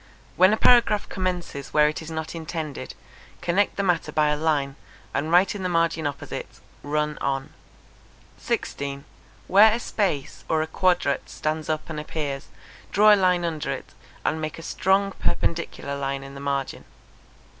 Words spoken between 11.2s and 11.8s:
stands